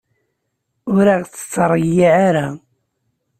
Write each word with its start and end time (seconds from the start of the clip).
Ur 0.95 1.05
ɣ-tt-ttreyyiɛ 1.19 2.13
ara. 2.27 2.47